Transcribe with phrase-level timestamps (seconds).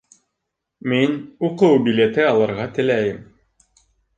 [0.93, 1.13] Мин
[1.49, 3.25] уҡыу билеты алырға теләйем